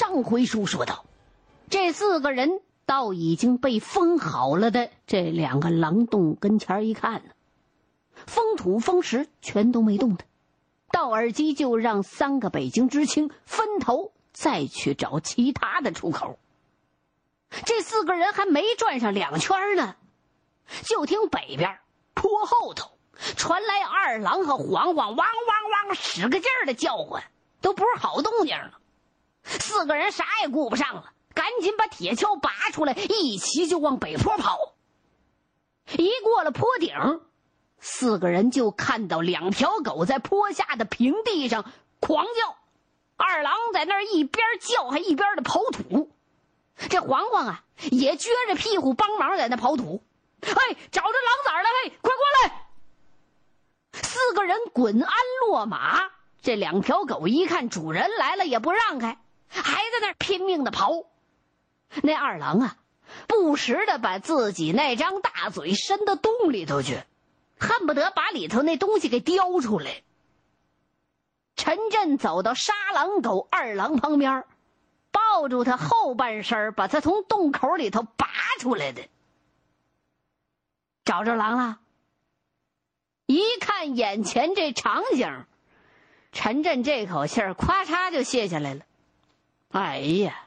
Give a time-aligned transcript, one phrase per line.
[0.00, 1.04] 上回书说到，
[1.68, 7.32] 这四个人到已经被封好了的这两个狼洞跟前一看呢，
[8.14, 10.24] 封土封石全都没动的。
[10.90, 16.38] 道尔基就让三个北京知青分头再去找其他的出口。
[17.66, 19.96] 这四个人还没转上两圈呢，
[20.84, 21.78] 就听北边
[22.14, 22.92] 坡后头
[23.36, 27.22] 传来二郎和黄黄汪汪汪使个劲儿的叫唤，
[27.60, 28.79] 都不是好动静了。
[29.44, 34.74] 四个人啥也顾不上了，赶紧把铁锹拔出来，一齐就往北坡跑。
[35.96, 37.20] 一过了坡顶。
[37.78, 41.64] 四个人就看到两条狗在坡下的平地上
[41.98, 42.56] 狂叫，
[43.16, 46.10] 二郎在那儿一边叫还一边的刨土，
[46.90, 50.02] 这黄黄啊也撅着屁股帮忙在那刨土。
[50.42, 51.68] 哎，找着狼崽了！
[51.84, 52.66] 嘿，快过来！
[53.92, 55.14] 四个人滚鞍
[55.46, 56.10] 落马，
[56.42, 59.18] 这两条狗一看主人来了也不让开，
[59.50, 61.06] 还在那儿拼命的刨。
[62.02, 62.76] 那二郎啊，
[63.26, 67.02] 不时的把自己那张大嘴伸到洞里头去。
[67.62, 70.02] 恨不得把里头那东西给叼出来。
[71.56, 74.46] 陈震走到杀狼狗二郎旁边，
[75.10, 78.26] 抱住他后半身，把他从洞口里头拔
[78.60, 79.02] 出来的。
[81.04, 81.80] 找着狼了。
[83.26, 85.44] 一看眼前这场景，
[86.32, 88.86] 陈震这口气儿咵嚓就卸下来了。
[89.70, 90.46] 哎呀，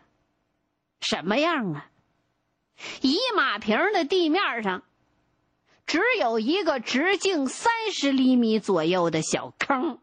[1.01, 1.89] 什么样啊？
[3.01, 4.83] 一马平的地面上。
[5.85, 9.99] 只有一个直径三十厘米左右的小坑，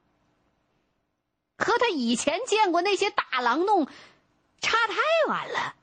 [1.56, 3.86] 和他以前见过那些大狼洞
[4.60, 4.94] 差太
[5.26, 5.74] 远了。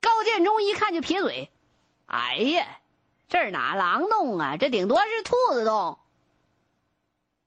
[0.00, 1.48] 高建中一看就撇嘴
[2.06, 2.80] ：“哎呀，
[3.28, 4.56] 这哪狼洞啊？
[4.56, 5.98] 这顶多是兔子洞。”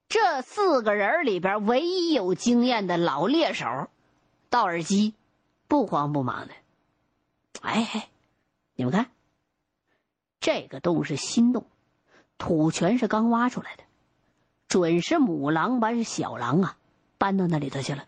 [0.07, 3.89] 这四个人里边唯一有经验的老猎手，
[4.50, 5.14] 道尔基，
[5.67, 6.53] 不慌不忙的
[7.61, 8.09] ：“哎，
[8.76, 9.11] 你们看。”
[10.42, 11.67] 这个洞是新洞，
[12.37, 13.83] 土全是刚挖出来的，
[14.67, 16.77] 准是母狼把小狼啊
[17.17, 18.08] 搬到那里头去了。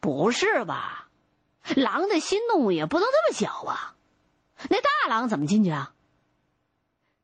[0.00, 1.08] 不是吧？
[1.76, 3.96] 狼的新洞也不能这么小啊！
[4.68, 5.94] 那大狼怎么进去啊？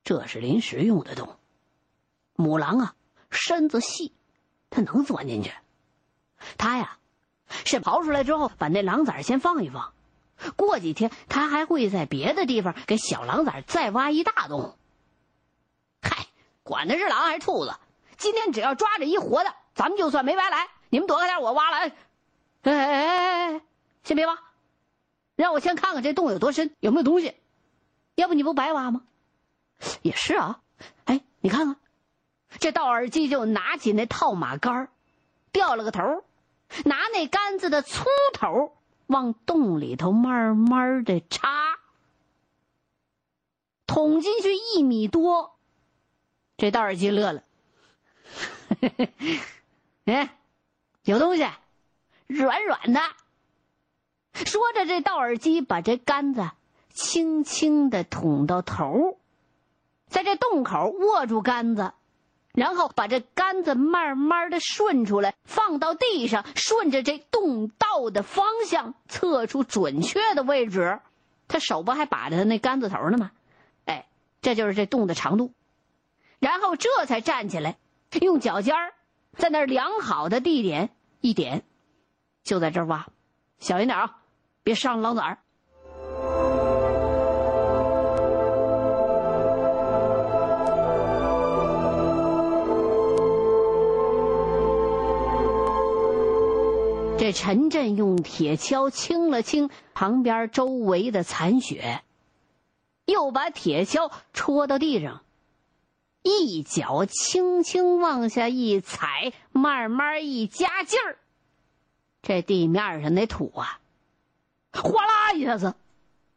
[0.05, 1.37] 这是临时用的洞，
[2.35, 2.97] 母狼啊
[3.31, 4.15] 身子细，
[4.71, 5.53] 它能钻进去。
[6.57, 6.98] 它呀
[7.65, 9.93] 是刨出来之后，把那狼崽先放一放。
[10.57, 14.77] 过几天，他还会在别的地方给小狼崽再挖一大洞。
[16.01, 16.27] 嗨，
[16.63, 17.75] 管他是狼还是兔子，
[18.17, 20.69] 今天只要抓着一活的，咱们就算没白来。
[20.91, 21.77] 你们躲开点，我挖了。
[21.79, 21.93] 哎
[22.63, 23.61] 哎哎哎，
[24.05, 24.39] 先别挖，
[25.37, 27.35] 让我先看看这洞有多深，有没有东西。
[28.15, 29.03] 要不你不白挖吗？
[30.03, 30.61] 也是啊。
[31.05, 31.77] 哎，你看看，
[32.59, 34.89] 这道尔基就拿起那套马杆
[35.53, 36.25] 掉了个头，
[36.85, 38.75] 拿那杆子的粗头。
[39.09, 41.79] 往洞里头慢慢的插，
[43.87, 45.57] 捅进去一米多，
[46.59, 47.43] 这道尔基乐了，
[50.05, 50.37] 哎，
[51.05, 51.49] 有东西，
[52.27, 53.01] 软软的。
[54.35, 56.51] 说着，这道尔基把这杆子
[56.93, 59.19] 轻轻的捅到头，
[60.07, 61.95] 在这洞口握住杆子。
[62.59, 70.99] 然后把这杆子慢慢的顺出来，放到地上，顺着这洞道的方向测出准确的位置。
[71.47, 73.31] 他手不还把着他那杆子头呢吗？
[73.85, 74.09] 哎，
[74.43, 75.53] 这就是这洞的长度。
[76.41, 77.79] 然后这才站起来，
[78.21, 78.93] 用脚尖儿
[79.37, 80.91] 在那量好的地点
[81.21, 81.63] 一点，
[82.43, 83.07] 就在这儿挖，
[83.61, 84.19] 小心点啊，
[84.65, 85.39] 别伤狼崽儿。
[97.41, 102.03] 陈震用铁锹清了清旁边周围的残雪，
[103.05, 105.23] 又把铁锹戳到地上，
[106.25, 111.17] 一脚轻轻往下一踩，慢慢一加劲儿，
[112.23, 113.79] 这地面上那土啊，
[114.73, 115.77] 哗啦一下子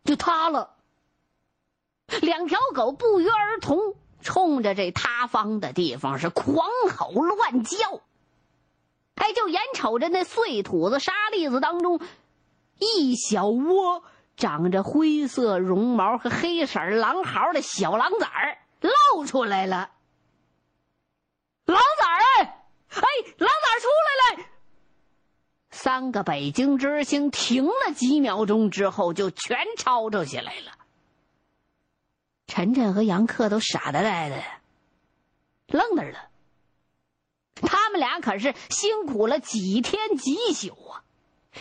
[0.03, 0.75] 就塌了。
[2.21, 8.01] 两条狗不约而同冲着这塌方的地方是狂吼乱叫。
[9.15, 11.99] 哎，就眼瞅着那碎土子沙粒子当中，
[12.79, 14.03] 一小窝
[14.35, 19.91] 长着灰色绒毛和黑色狼嚎的小狼崽儿露出来了。
[21.65, 23.01] 狼崽儿，哎，哎，
[23.37, 24.49] 狼崽儿出来了！
[25.69, 30.71] 三个北京之星停了几秒钟之后，就全吵吵起来了。
[32.47, 34.43] 晨晨和杨克都傻呆呆的，
[35.67, 36.30] 愣那儿了。
[37.61, 41.03] 他们俩可是辛苦了几天几宿啊，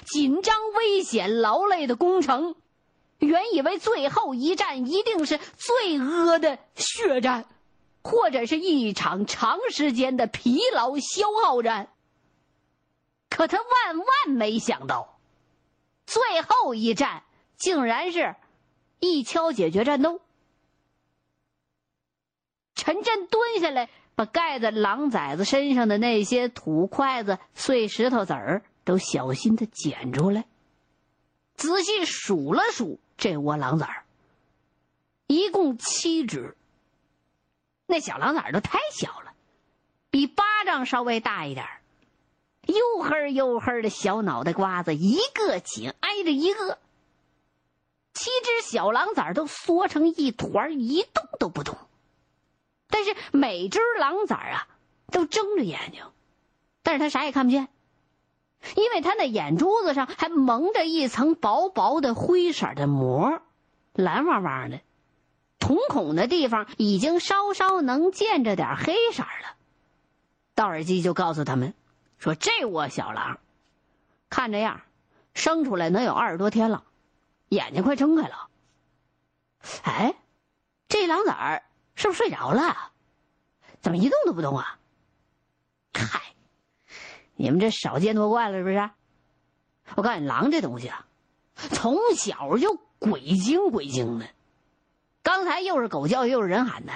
[0.07, 2.55] 紧张、危险、劳累的攻城，
[3.19, 7.47] 原以为最后一战一定是最恶的血战，
[8.03, 11.93] 或者是一场长时间的疲劳消耗战。
[13.29, 15.19] 可他万万没想到，
[16.07, 17.23] 最后一战
[17.57, 18.35] 竟然是
[18.99, 20.21] 一敲解决战斗。
[22.75, 30.45] 陈震蹲下来，把盖在狼崽子身上的那些土筷子、碎石头子儿都小心的捡出来，
[31.55, 34.05] 仔细数了数这窝狼崽儿，
[35.27, 36.55] 一共七只。
[37.87, 39.33] 那小狼崽儿都太小了，
[40.11, 41.81] 比巴掌稍微大一点儿。
[42.67, 46.77] 黝黑黝黑的小脑袋瓜子，一个紧挨着一个。
[48.13, 51.75] 七只小狼崽儿都缩成一团，一动都不动。
[52.91, 54.69] 但是每只狼崽啊，
[55.11, 56.05] 都睁着眼睛，
[56.83, 57.69] 但是他啥也看不见，
[58.77, 63.41] 因为他那眼珠子上还蒙着一层薄薄的灰色的膜，
[63.95, 64.81] 蓝汪汪的。
[65.59, 69.57] 瞳孔的地方已经稍稍能见着点黑色了。
[70.55, 71.75] 道尔基就告诉他们。
[72.19, 73.39] 说这窝小狼，
[74.29, 74.83] 看这样，
[75.33, 76.85] 生出来能有二十多天了，
[77.49, 78.49] 眼睛快睁开了。
[79.85, 80.15] 哎，
[80.87, 81.63] 这狼崽儿
[81.95, 82.93] 是不是睡着了？
[83.81, 84.79] 怎么一动都不动啊？
[85.95, 86.35] 嗨，
[87.35, 88.91] 你们这少见多怪了是不是？
[89.97, 91.07] 我告诉你，狼这东西啊，
[91.55, 94.29] 从小就鬼精鬼精的。
[95.23, 96.93] 刚才又是狗叫又是人喊的，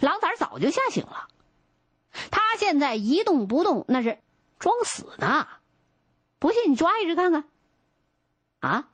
[0.00, 1.28] 狼崽早就吓醒了。
[2.30, 4.18] 他现在一动不动，那是。
[4.58, 5.46] 装死呢？
[6.38, 7.44] 不信你抓一只看看。
[8.60, 8.88] 啊，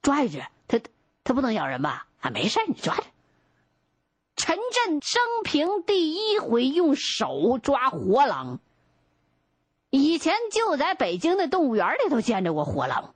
[0.00, 0.80] 抓一只，它
[1.24, 2.06] 它不能咬人吧？
[2.20, 3.02] 啊，没事你抓着。
[4.48, 8.60] 陈震生平第一回用手抓活狼。
[9.90, 13.14] 以前就在北京的动物园里头见着过活狼，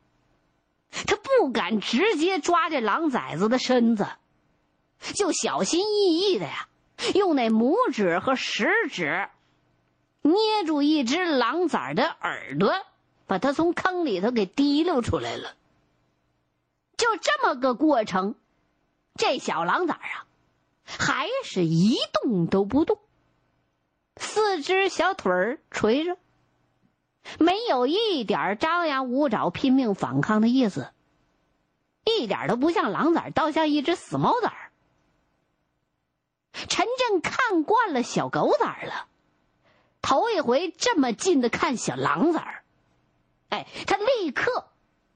[0.90, 4.06] 他不敢直接抓这狼崽子的身子，
[5.14, 6.68] 就小心翼翼的呀，
[7.14, 9.30] 用那拇指和食指。
[10.20, 10.34] 捏
[10.66, 12.74] 住一只狼崽的耳朵，
[13.26, 15.54] 把它从坑里头给提溜出来了。
[16.98, 18.34] 就这么个过程，
[19.14, 20.26] 这小狼崽啊，
[20.84, 22.98] 还是一动都不动，
[24.16, 26.16] 四只小腿儿垂着，
[27.38, 30.90] 没有一点张牙舞爪、拼命反抗的意思，
[32.04, 34.52] 一点都不像狼崽，倒像一只死猫崽。
[36.52, 39.08] 陈震看惯了小狗崽了。
[40.02, 42.64] 头一回这么近的看小狼崽儿，
[43.50, 44.66] 哎，他立刻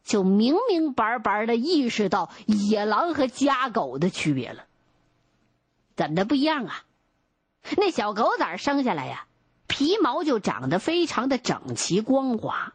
[0.04, 4.65] 就明明白白的意识到野狼和家狗的区别了。
[5.96, 6.84] 怎么的不一样啊？
[7.76, 9.26] 那小狗崽生下来呀，
[9.66, 12.74] 皮毛就长得非常的整齐光滑，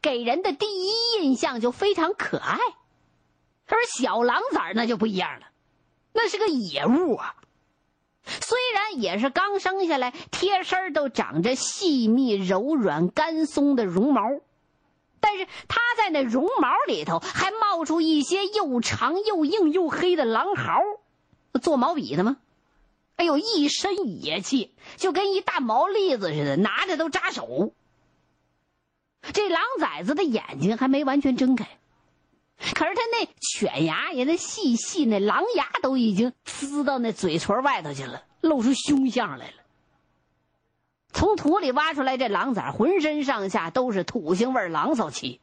[0.00, 2.58] 给人的第一印象就非常可爱。
[3.66, 5.46] 而小狼崽那就不一样了，
[6.12, 7.34] 那是个野物啊。
[8.24, 14.22] 虽然也是刚生下来，贴身都长着细密、柔软、干松的绒毛，
[15.20, 20.80] 但是它在那绒毛里头还冒出一些又长又硬又黑的狼毫，
[21.62, 22.36] 做毛笔的吗？
[23.20, 27.74] 哎呦，一身野气，就跟一大毛栗子似的，拿着都扎手。
[29.34, 31.68] 这狼崽子的眼睛还没完全睁开，
[32.56, 38.24] 可是他那犬牙也那细细那狼牙都已经呲到那嘴唇外头去了。
[38.40, 39.54] 露出凶相来了。
[41.12, 45.42] 从土里挖出来这狼崽，浑身上下都是土腥味、狼骚气，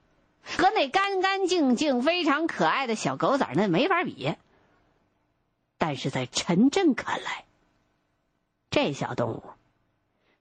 [0.58, 4.34] 和那干干净净、非常可爱的小狗崽那没法比。
[5.78, 7.46] 但是在陈震看来，
[8.78, 9.44] 这小动物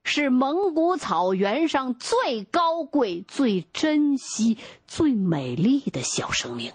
[0.05, 6.75] 是蒙古草原上最高贵、最珍惜、最美丽的小生命。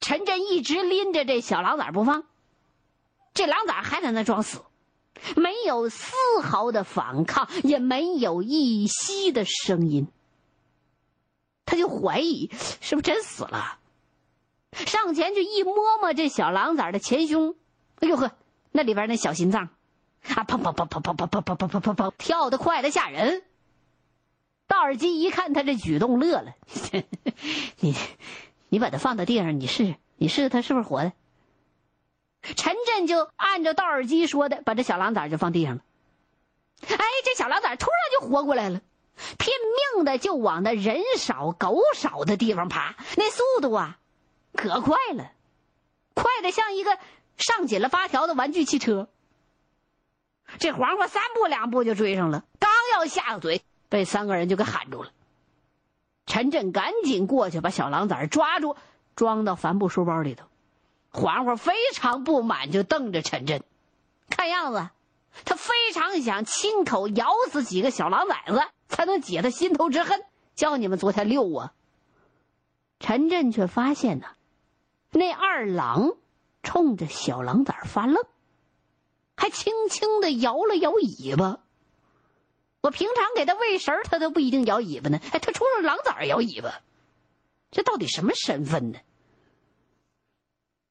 [0.00, 2.24] 陈震一直拎着这小狼崽不放。
[3.32, 4.60] 这狼崽还在那装死，
[5.36, 6.10] 没有丝
[6.42, 10.08] 毫的反抗，也没有一息的声音。
[11.64, 12.50] 他就怀疑
[12.80, 13.78] 是不是真死了，
[14.72, 17.54] 上前去一摸摸这小狼崽的前胸，
[18.00, 18.32] 哎呦呵，
[18.72, 19.68] 那里边那小心脏，
[20.34, 23.42] 啊砰砰砰砰砰砰砰砰砰砰砰跳得快的吓人。
[24.66, 26.54] 道尔基一看他这举动，乐了
[27.78, 27.94] ：“你，
[28.68, 31.12] 你把它放到地上，你试试，你试试它是不是活的。”
[32.56, 35.82] 陈震就按照道尔基说的，把这小狼崽就放地上了。
[36.88, 38.80] 哎，这小狼崽突然就活过来了，
[39.38, 39.52] 拼
[39.94, 43.98] 命的就往那人少狗少的地方爬，那速度啊，
[44.52, 45.30] 可快了，
[46.14, 46.98] 快的像一个
[47.36, 49.08] 上紧了发条的玩具汽车。
[50.58, 55.10] 这黄瓜三步两步就追上了，刚要下嘴，被三个人就给喊住了。
[56.26, 58.76] 陈震赶紧过去把小狼崽抓住，
[59.14, 60.46] 装到帆布书包里头。
[61.10, 63.62] 黄花非常不满，就瞪着陈震，
[64.28, 64.88] 看样子
[65.44, 70.22] 他非常想亲口咬死几个小狼崽子，才能解他心头之恨。
[70.54, 71.70] 叫你们昨天遛我。
[72.98, 74.26] 陈震却发现呢，
[75.10, 76.12] 那二郎
[76.62, 78.24] 冲着小狼崽发愣，
[79.36, 81.60] 还轻轻的摇了摇尾巴。
[82.82, 85.20] 我平常给他喂食儿他都不一定摇尾巴呢。
[85.32, 86.80] 哎，他冲着狼崽摇尾巴，
[87.70, 88.98] 这到底什么身份呢？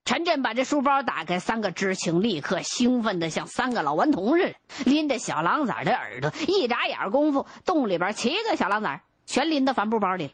[0.03, 10.33] 陈震把这书包打开，三个知青立刻兴奋的像三个老顽童似的，拎着小狼崽的耳朵，一眨眼功夫，洞里边七个小狼崽全拎到帆布包里了。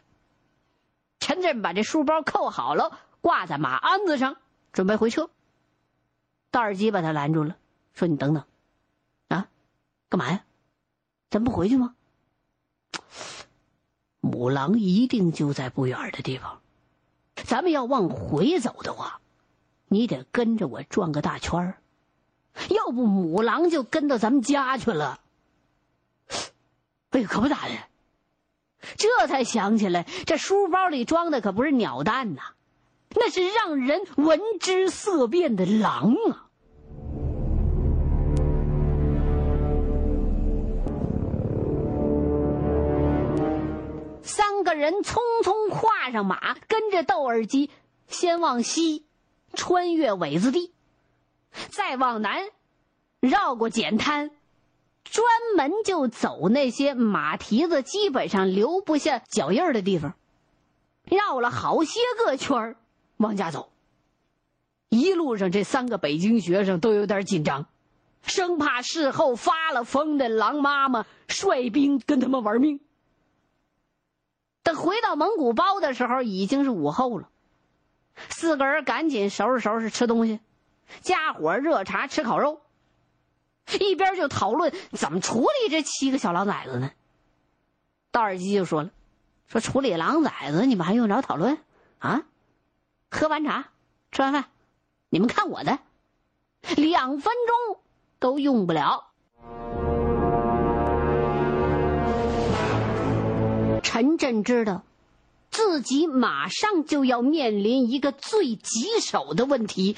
[1.20, 4.36] 陈震把这书包扣好了，挂在马鞍子上，
[4.74, 5.30] 准备回车。
[6.50, 7.56] 道尔基把他拦住了，
[7.94, 8.44] 说：“你等等，
[9.28, 9.48] 啊，
[10.10, 10.44] 干嘛呀？
[11.30, 11.96] 咱不回去吗？
[14.20, 16.62] 母狼一定就在不远的地方，
[17.36, 19.20] 咱们要往回走的话。”
[19.94, 21.82] 你得跟着我转个大圈儿，
[22.70, 25.20] 要不母狼就跟到咱们家去了。
[27.10, 27.74] 哎呦，可不咋的！
[28.96, 32.42] 这才想起来，这书包里装的可不是鸟蛋呐，
[33.10, 36.48] 那是让人闻之色变的狼啊！
[44.24, 47.70] 三个人匆匆跨上马，跟着窦尔基
[48.08, 49.06] 先往西。
[49.54, 50.72] 穿越苇子地，
[51.72, 52.46] 再往南，
[53.20, 54.32] 绕过碱滩，
[55.04, 60.14] 专门就走那些马蹄子基本上留不下脚印的地方，
[61.04, 62.78] 绕了好些个圈儿，
[63.18, 63.74] 往家走。
[64.88, 67.66] 一路上，这三个北京学生都有点紧张，
[68.22, 72.80] 生怕事后发了疯的狼妈妈率兵跟他们玩命。
[74.64, 77.30] 等回到蒙古包的时候，已经是午后了。
[78.30, 80.40] 四个人赶紧收拾收拾吃东西，
[81.02, 82.62] 加火热茶吃烤肉，
[83.80, 86.92] 一边就讨论怎么处理这七个小狼崽子呢。
[88.12, 88.92] 道尔基就说了
[89.48, 91.58] ：“说处理狼崽子，你们还用着讨论
[92.00, 92.24] 啊？
[93.10, 93.70] 喝完茶，
[94.12, 94.46] 吃完饭，
[95.10, 95.80] 你们看我的，
[96.76, 97.82] 两分钟
[98.20, 99.08] 都用不了。”
[104.02, 104.84] 陈震知道。
[105.52, 109.98] 自己马上就要面临一个最棘手的问题：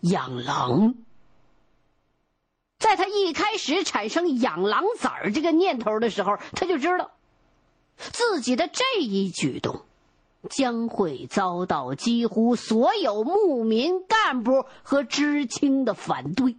[0.00, 0.94] 养狼。
[2.78, 7.12] 在他一开始产生养狼崽儿这个念头的时候，他就知道，
[7.96, 9.82] 自己的这一举动
[10.50, 16.56] 将会遭到几乎所有牧民干部和知青的反对。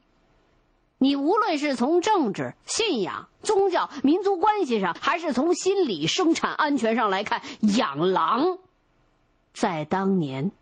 [1.04, 7.42] 你无论是从政治、信仰、宗教、民族关系上，还是从心理、生产安全上来看，
[7.78, 8.58] 养狼，
[9.54, 10.54] 在当年，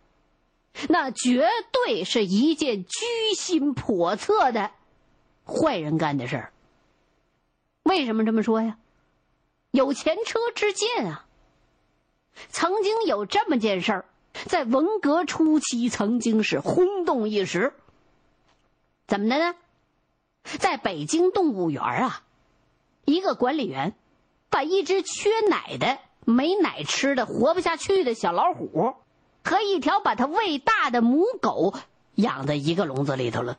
[0.89, 4.71] 那绝对是一件居心叵测的
[5.45, 6.53] 坏人干的事儿。
[7.83, 8.77] 为什么这么说呀？
[9.69, 11.27] 有前车之鉴啊。
[12.49, 14.05] 曾经有这么件事儿，
[14.47, 17.73] 在文革初期曾经是轰动一时。
[19.05, 19.55] 怎么的呢？
[20.43, 22.23] 在北京动物园啊，
[23.05, 23.95] 一个管理员
[24.49, 28.95] 把一只缺奶的、没奶吃的、活不下去的小老虎
[29.43, 31.73] 和一条把它喂大的母狗
[32.15, 33.57] 养在一个笼子里头了，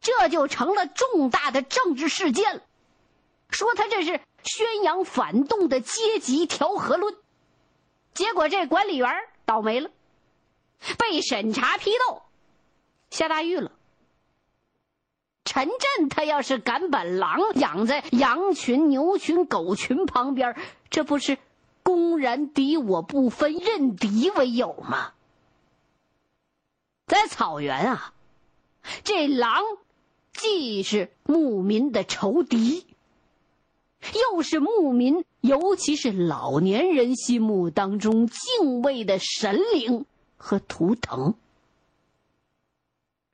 [0.00, 2.62] 这就成了重大的政治事件了。
[3.50, 7.14] 说他这是宣扬反动的阶级调和论，
[8.14, 9.08] 结果这管理员
[9.44, 9.90] 倒霉了，
[10.98, 12.22] 被审查批斗，
[13.10, 13.72] 下大狱了。
[15.46, 20.54] 陈震他要是敢把狼养在羊群、牛群、狗群旁边，
[20.90, 21.38] 这不是
[21.84, 25.12] 公然敌我不分、认敌为友吗？
[27.06, 28.12] 在草原啊，
[29.04, 29.62] 这狼
[30.32, 32.84] 既是牧民的仇敌，
[34.32, 40.04] 又是牧民，尤其是老年人心目当中敬畏的神灵
[40.36, 41.34] 和图腾。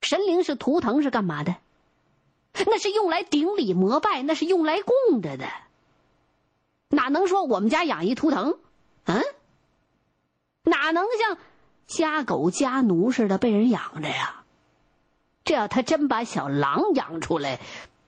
[0.03, 1.57] 神灵是图腾是干嘛的？
[2.55, 5.47] 那是用来顶礼膜拜，那是用来供着的。
[6.89, 8.59] 哪能说我们家养一图腾？
[9.05, 9.23] 嗯，
[10.65, 11.39] 哪能像
[11.87, 14.45] 家狗家奴似的被人养着呀？
[15.45, 17.59] 这要他真把小狼养出来，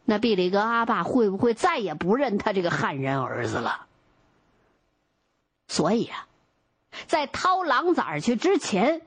[0.05, 3.87] 那毕里格阿爸会不会再也不认他这个汉人儿子了？
[5.67, 6.29] 所以啊，
[7.07, 9.01] 在掏狼崽去之前，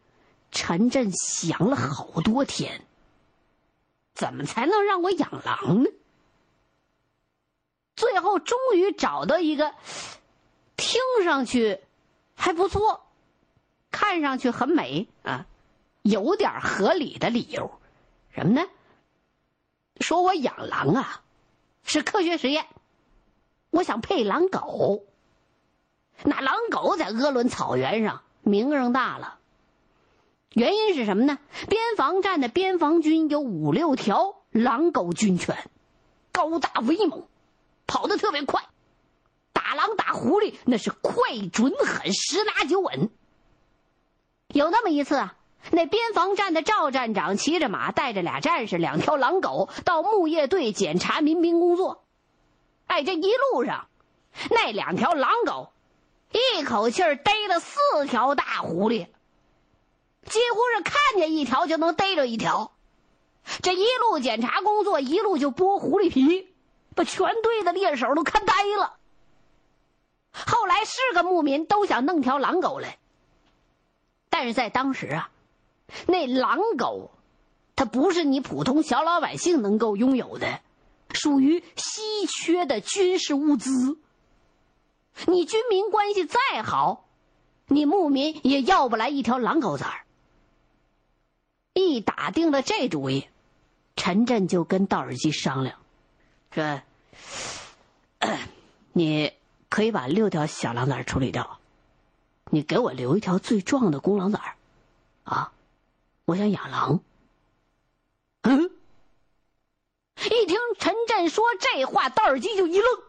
[0.52, 2.82] 陈震想了好多天。
[4.18, 5.90] 怎么才能让我养狼呢？
[7.96, 9.74] 最后终于找到一个
[10.76, 11.80] 听上去
[12.36, 13.08] 还不错，
[13.92, 15.46] 看上去很美啊，
[16.02, 17.80] 有点合理的理由，
[18.32, 18.68] 什么呢？
[20.00, 21.24] 说我养狼啊，
[21.84, 22.66] 是科学实验，
[23.70, 25.06] 我想配狼狗。
[26.24, 29.37] 那狼狗在鄂伦草原上名声大了，
[30.54, 31.38] 原因是什么呢？
[31.70, 35.70] 边防站的边防军有五六条狼狗军犬，
[36.32, 37.28] 高大威猛，
[37.86, 38.64] 跑得特别快，
[39.54, 41.14] 打狼打狐狸那是快
[41.54, 43.10] 准狠，十拿九稳。
[44.48, 45.36] 有那么一次啊，
[45.72, 52.04] 那边防站的赵站长骑着马，带着俩战士、两条狼狗到牧业队检查民兵工作。
[52.88, 53.88] 哎，这一路上，
[54.50, 55.72] 那两条狼狗。
[56.32, 59.08] 一口气儿逮了四条大狐狸，
[60.30, 62.72] 几乎是看见一条就能逮着一条。
[63.62, 66.54] 这一路检查工作，一路就剥狐狸皮，
[66.96, 68.98] 把全队的猎手都看呆了。
[70.34, 73.00] 后来是个牧民都想弄条狼狗来，
[74.30, 75.32] 但是在当时啊，
[76.08, 77.12] 那狼狗，
[77.76, 80.60] 它不是你普通小老百姓能够拥有的，
[81.14, 83.98] 属于稀缺的军事物资。
[85.26, 87.06] 你军民关系再好，
[87.68, 90.04] 你牧民也要不来一条狼狗崽儿。
[91.82, 93.28] 一打定了这主意，
[93.96, 95.80] 陈震就跟道尔基商量，
[96.52, 96.82] 说
[98.94, 99.34] ：“你
[99.70, 101.60] 可以把六条小狼崽处理掉，
[102.50, 104.56] 你给我留一条最壮的公狼崽儿，
[105.24, 105.52] 啊，
[106.26, 107.02] 我想养狼。”
[108.44, 108.72] 嗯，
[110.26, 113.02] 一听陈震说这话，道尔基就一愣。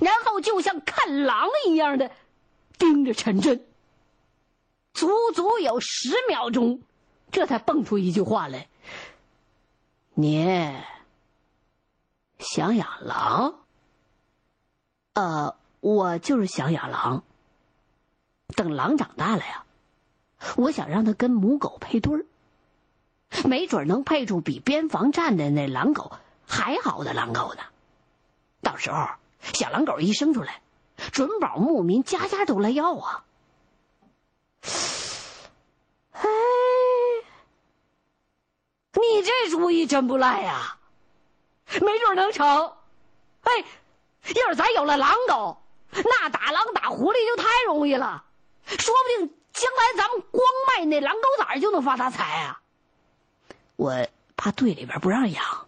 [0.00, 2.10] 然后就像看狼一样的
[2.78, 3.66] 盯着陈震，
[4.92, 6.82] 足足有十秒钟，
[7.34, 8.68] 这才蹦出一句话来
[10.14, 10.72] ：“你
[12.38, 13.56] 想养狼？
[15.14, 17.24] 呃，我就是想养狼。
[18.54, 19.64] 等狼长大了呀，
[20.54, 22.24] 我想让它跟母狗配对儿，
[23.48, 26.12] 没准能配出比边防站的那狼狗
[26.46, 27.62] 还好的狼狗呢。
[28.62, 29.08] 到时候。”
[29.52, 30.62] 小狼狗一生出来，
[31.12, 33.24] 准保牧民家家都来要啊！
[39.12, 40.76] 你这主意真不赖呀，
[41.80, 42.72] 没准能成。
[43.42, 43.64] 哎，
[44.34, 48.24] 要是咱有了狼狗，那打狼打狐狸就太容易了，
[48.66, 52.60] 说不定将来咱们光卖那狼狗崽就能发大财啊！
[53.76, 55.66] 我怕队里边不让养。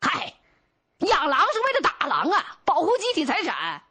[0.00, 0.34] 嗨，
[0.98, 2.58] 养狼是为了打狼啊！
[2.64, 3.82] 保护集体财产，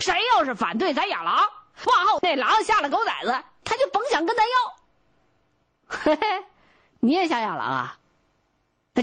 [0.00, 1.50] 谁要是反对咱养狼，
[1.84, 4.76] 往后那狼下了狗崽子，他就甭想跟咱要。
[5.86, 6.44] 嘿嘿，
[7.04, 7.98] 你也想养狼啊？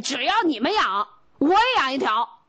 [0.04, 2.40] 只要你们养，我也养一条。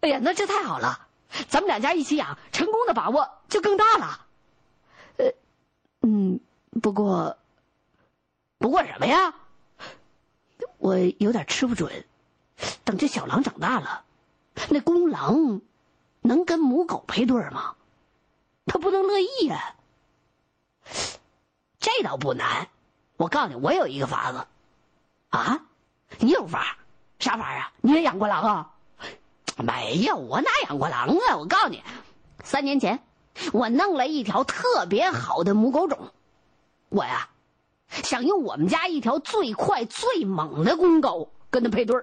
[0.00, 1.06] 哎呀，那这太好了，
[1.48, 4.26] 咱们两家一起养，成功的把握就更大了。
[5.18, 5.32] 呃，
[6.02, 6.40] 嗯，
[6.82, 7.38] 不过，
[8.58, 9.32] 不过什么呀？
[10.78, 12.04] 我有点吃不准。
[12.82, 14.04] 等这小狼长大了，
[14.70, 15.60] 那公狼。
[16.20, 17.76] 能跟母狗配对吗？
[18.66, 19.76] 他不能乐意呀。
[21.78, 22.68] 这倒不难，
[23.18, 24.46] 我告诉你，我有一个法子。
[25.28, 25.60] 啊，
[26.18, 26.78] 你有法？
[27.18, 27.72] 啥法啊？
[27.80, 28.70] 你也养过狼啊？
[29.56, 31.36] 没有，我哪养过狼啊？
[31.36, 31.82] 我告诉你，
[32.44, 33.02] 三年前
[33.52, 36.12] 我弄了一条特别好的母狗种。
[36.90, 37.28] 我呀，
[37.88, 41.96] 想用我们家一条最快最猛的公狗跟它配对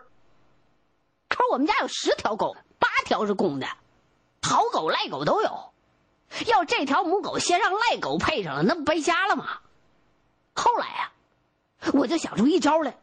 [1.29, 3.67] 可是我们家有十条狗，八条是公的。
[4.41, 5.73] 好狗赖狗都有，
[6.45, 9.45] 要这条母狗先让赖狗配上了，那不白瞎了吗？
[10.55, 11.11] 后来啊，
[11.93, 12.97] 我就想出一招来，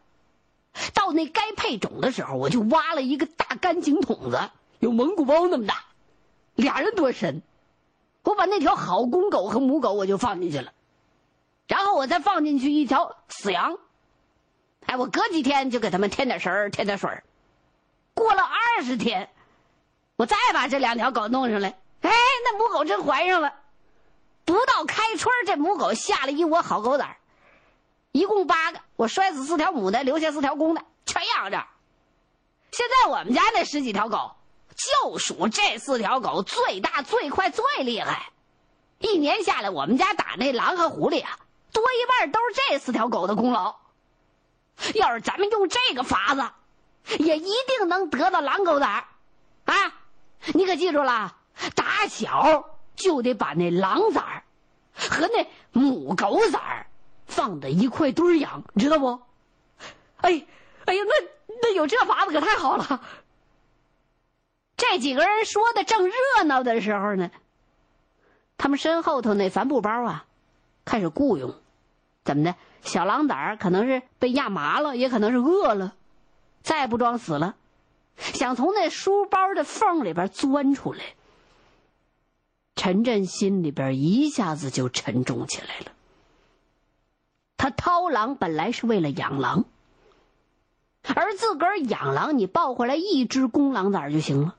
[0.94, 5.84] 到那该配种的时候，我就挖了一个大干井筒子，有蒙古包那么大，
[6.54, 7.42] 俩人多深，
[8.24, 10.72] 我把那条好公狗和母狗我就放进去了，
[11.68, 13.78] 然后我再放进去一条死羊，
[14.86, 17.22] 哎，我隔几天就给他们添点食儿，添点水儿，
[18.14, 19.28] 过了二十天。
[20.16, 21.70] 我再把这两条狗弄上来，
[22.02, 22.10] 哎，
[22.44, 23.54] 那母狗真怀上了。
[24.44, 27.16] 不到开春，这母狗下了一窝好狗崽儿。
[28.12, 31.66] 一共八个，我摔死四条母的，留下四条公的，全养着。
[32.70, 34.32] 现在我们家那十几条狗，
[34.76, 38.30] 就属这四条狗最大、最快、最厉害。
[38.98, 41.38] 一年下来，我们家打那狼和狐狸啊，
[41.72, 43.76] 多一半都是这四条狗的功劳。
[44.94, 49.06] 要是咱们用这个法子，也一定能得到狼狗崽
[49.64, 49.74] 啊！
[50.54, 51.34] 你可记住了，
[51.74, 54.44] 打小就得把那狼崽儿
[54.94, 56.86] 和那母狗崽儿
[57.32, 59.20] 放在一块堆儿养，知道不？
[60.18, 60.46] 哎，
[60.84, 63.02] 哎呀，那那有这法子可太好了。
[64.76, 67.30] 这几个人说的正热闹的时候呢，
[68.58, 70.26] 他们身后头那帆布包啊，
[70.84, 71.54] 开始雇佣，
[72.24, 72.54] 怎么的？
[72.82, 75.94] 小狼崽儿可能是被压麻了，也可能是饿了，
[76.62, 77.54] 再不装死了，
[78.16, 81.00] 想从那书包的缝里边钻出来。
[82.74, 85.92] 陈震心里边一下子就沉重起来了。
[87.62, 89.66] 他掏狼本来是为了养狼，
[91.14, 94.56] 而自个儿养狼，你抱回来一只公狼崽就行了，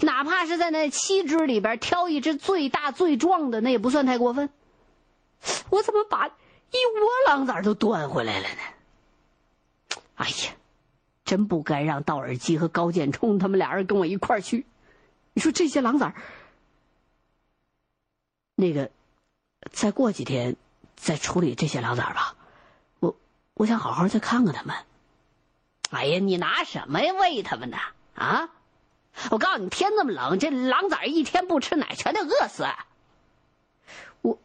[0.00, 4.48] 哪怕是在那七只里边挑一只最大最壮的，那也不算太过分。
[5.68, 6.28] 我怎么把？
[6.28, 10.00] 一窝狼崽都端回来了呢！
[10.14, 10.54] 哎呀，
[11.26, 14.64] 真不该让道尔基和高建冲他们俩人跟我一块儿去。
[15.34, 16.14] 你说这些狼崽
[18.54, 18.90] 那个，
[19.70, 20.56] 再过几天
[20.96, 22.34] 再处理这些狼崽吧。
[22.98, 23.16] 我
[23.54, 24.74] 我想好好再看看他们。
[25.90, 27.78] 哎呀，你拿什么喂他们呢？
[28.16, 28.48] 啊！
[29.30, 32.66] 我告诉你，天这么冷，这狼崽一天不吃奶，全得饿死。
[34.20, 34.38] 我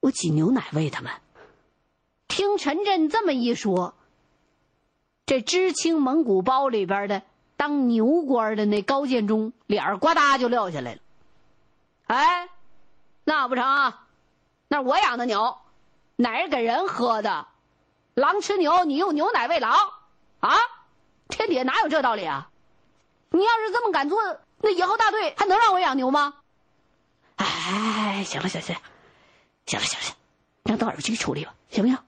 [0.00, 1.12] 我挤牛奶喂他们。
[2.26, 3.94] 听陈震这么一说，
[5.26, 7.22] 这知青蒙古包里边的
[7.56, 11.00] 当牛官的那高建中脸呱嗒就撂下来了。
[12.06, 12.48] 哎，
[13.22, 13.94] 那不成，
[14.66, 15.56] 那我养的牛，
[16.16, 17.46] 奶是给人喝的，
[18.14, 19.74] 狼吃牛，你用牛奶喂狼
[20.40, 20.56] 啊？
[21.28, 22.48] 天底下哪有这道理啊？
[23.30, 24.20] 你要是这么敢做，
[24.58, 26.34] 那以后大队还能让我养牛吗？
[27.36, 28.76] 哎，行了，行行，
[29.66, 30.16] 行了，行了，
[30.62, 31.98] 让道尔去处理吧，行不行？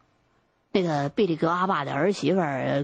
[0.70, 2.40] 那个贝利格阿爸的儿媳妇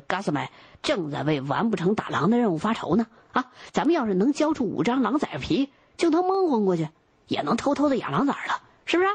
[0.07, 0.51] 嘎斯麦
[0.83, 3.07] 正在为完不成打狼的任务发愁呢。
[3.33, 6.89] 啊，咱们要是能交出五张狼崽皮，就能蒙混过去，
[7.29, 9.11] 也能偷偷的养狼崽了，是不是？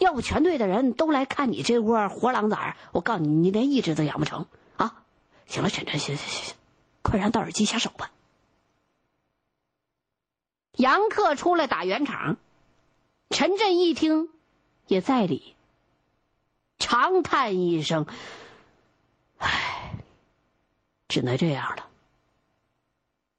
[0.00, 5.02] 要不全队的人都来看你这窝活狼崽儿，我告诉你，你连一只都养不成啊！
[5.46, 6.54] 行了，陈晨，行行行行，
[7.02, 8.10] 快让道尔基下手吧。
[10.72, 12.36] 杨克出来打圆场，
[13.30, 14.28] 陈震一听，
[14.86, 15.54] 也在理。
[16.78, 18.06] 长叹一声
[19.38, 19.94] ：“唉，
[21.08, 21.86] 只能这样了。”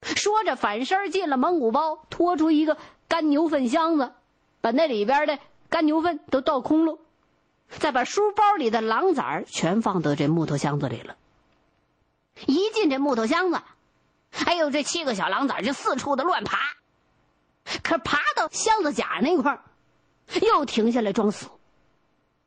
[0.02, 4.14] 说着，反身进了蒙古包，拖出一个干牛粪箱子，
[4.62, 5.38] 把那里边的
[5.70, 6.98] 干牛粪都倒空了，
[7.70, 11.18] 再把书包里的狼崽儿全放到这木头箱子里了。
[12.46, 13.62] 一进这木头箱子，
[14.46, 16.58] 哎呦，这七个小狼崽就四处的乱爬，
[17.84, 19.62] 可爬到箱子甲那块儿
[20.42, 21.48] 又停下来装死。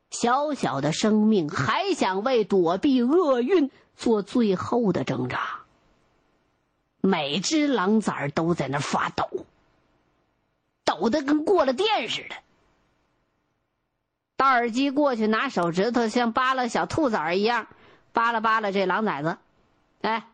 [0.09, 5.61] 小小的生命还想为躲避厄运做最后的挣扎。
[7.01, 9.45] 每只狼崽都在那发抖，
[10.83, 12.35] 抖得跟过了电似的。
[14.41, 17.67] 大耳机过去拿手指头像扒拉小兔崽儿一样
[18.11, 19.37] 扒拉扒拉这狼崽子，
[20.01, 20.25] 哎，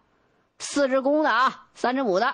[0.59, 2.33] 四只公的啊，三只母的，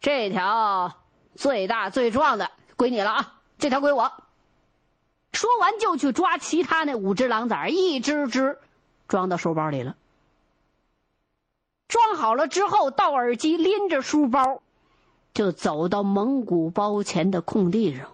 [0.00, 0.96] 这条
[1.34, 4.14] 最大最壮的归你了啊，这条归我。
[5.34, 8.58] 说完，就去抓其他那五只狼崽儿一只只
[9.08, 9.94] 装到书包里了。
[11.86, 14.62] 装好了之后，道尔基拎着书包，
[15.34, 18.11] 就走到蒙古包前的空地上，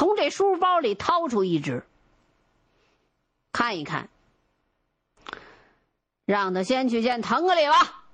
[0.00, 1.84] 从这书包里掏出一只，
[3.52, 4.08] 看一看，
[6.24, 8.06] 让他先去见腾格里吧。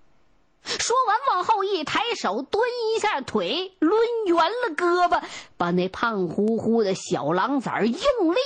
[0.65, 3.97] 说完，往后一抬手，蹲一下腿，抡
[4.27, 5.23] 圆了胳膊，
[5.57, 8.01] 把那胖乎乎的小狼崽儿硬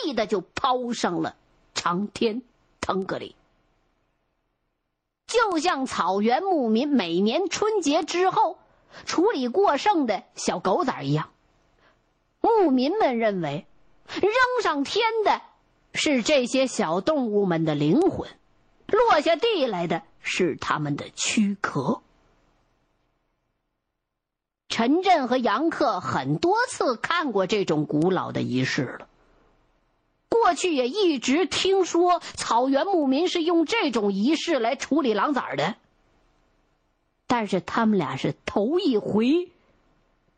[0.05, 1.35] 力的就抛上了
[1.72, 2.42] 长天
[2.83, 3.35] 腾格里。
[5.26, 8.59] 就像草原牧民每年春节之后
[9.07, 11.31] 处理过剩的小狗崽一样，
[12.40, 13.66] 牧民们认为，
[14.07, 15.40] 扔上天的
[15.92, 18.29] 是这些小动物们的灵魂，
[18.88, 22.03] 落下地来的是他们的躯壳。
[24.68, 29.09] 陈震和杨克很多次看过这种古老的仪式了。
[30.29, 35.74] 过去也一直听说草原牧民是用这种仪式来处理狼崽的，
[37.26, 39.50] 但是他们俩是头一回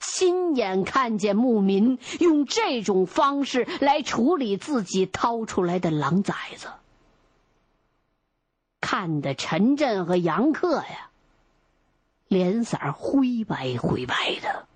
[0.02, 6.68] 亲眼看见牧民用这种方式来处理自己掏出来的狼崽子，
[8.80, 11.08] 看的陈震和杨克呀。
[12.28, 14.66] 脸色灰白灰白的。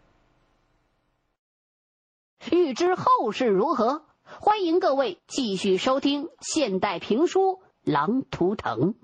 [2.51, 7.41] 欲知后事如何，欢迎各位继续收听现代评书
[7.83, 8.95] 《狼图腾》。